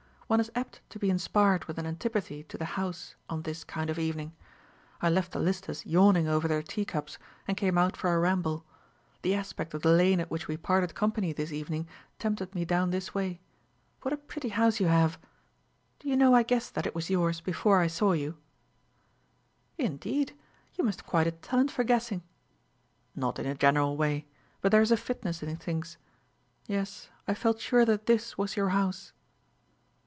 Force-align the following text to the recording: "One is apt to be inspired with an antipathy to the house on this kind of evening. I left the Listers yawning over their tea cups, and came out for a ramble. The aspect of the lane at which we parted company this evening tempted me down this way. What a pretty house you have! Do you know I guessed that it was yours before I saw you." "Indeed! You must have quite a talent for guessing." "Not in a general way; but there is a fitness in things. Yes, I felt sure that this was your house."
"One 0.31 0.39
is 0.39 0.49
apt 0.55 0.79
to 0.91 0.97
be 0.97 1.09
inspired 1.09 1.65
with 1.65 1.77
an 1.77 1.85
antipathy 1.85 2.43
to 2.45 2.57
the 2.57 2.63
house 2.79 3.17
on 3.29 3.41
this 3.41 3.65
kind 3.65 3.89
of 3.89 3.99
evening. 3.99 4.33
I 5.01 5.09
left 5.09 5.33
the 5.33 5.41
Listers 5.41 5.85
yawning 5.85 6.25
over 6.29 6.47
their 6.47 6.63
tea 6.63 6.85
cups, 6.85 7.19
and 7.49 7.57
came 7.57 7.77
out 7.77 7.97
for 7.97 8.13
a 8.13 8.17
ramble. 8.17 8.63
The 9.23 9.35
aspect 9.35 9.73
of 9.73 9.81
the 9.81 9.91
lane 9.91 10.21
at 10.21 10.31
which 10.31 10.47
we 10.47 10.55
parted 10.55 10.95
company 10.95 11.33
this 11.33 11.51
evening 11.51 11.85
tempted 12.17 12.55
me 12.55 12.63
down 12.63 12.91
this 12.91 13.13
way. 13.13 13.41
What 14.03 14.13
a 14.13 14.17
pretty 14.17 14.47
house 14.47 14.79
you 14.79 14.87
have! 14.87 15.19
Do 15.99 16.07
you 16.07 16.15
know 16.15 16.33
I 16.33 16.43
guessed 16.43 16.75
that 16.75 16.87
it 16.87 16.95
was 16.95 17.09
yours 17.09 17.41
before 17.41 17.81
I 17.81 17.87
saw 17.87 18.13
you." 18.13 18.37
"Indeed! 19.77 20.33
You 20.75 20.85
must 20.85 21.01
have 21.01 21.07
quite 21.07 21.27
a 21.27 21.31
talent 21.31 21.71
for 21.71 21.83
guessing." 21.83 22.23
"Not 23.17 23.37
in 23.37 23.45
a 23.45 23.53
general 23.53 23.97
way; 23.97 24.27
but 24.61 24.71
there 24.71 24.81
is 24.81 24.93
a 24.93 24.95
fitness 24.95 25.43
in 25.43 25.57
things. 25.57 25.97
Yes, 26.67 27.09
I 27.27 27.33
felt 27.33 27.59
sure 27.59 27.83
that 27.83 28.05
this 28.05 28.37
was 28.37 28.55
your 28.55 28.69
house." 28.69 29.11